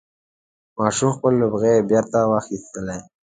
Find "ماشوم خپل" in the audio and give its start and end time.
0.79-1.33